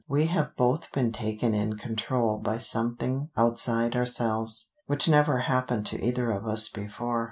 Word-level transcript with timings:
"We 0.09 0.25
have 0.25 0.55
both 0.57 0.91
been 0.93 1.11
taken 1.11 1.53
in 1.53 1.77
control 1.77 2.39
by 2.39 2.57
something 2.57 3.29
outside 3.37 3.95
ourselves, 3.95 4.71
which 4.87 5.07
never 5.07 5.41
happened 5.41 5.85
to 5.91 6.03
either 6.03 6.31
of 6.31 6.47
us 6.47 6.69
before. 6.69 7.19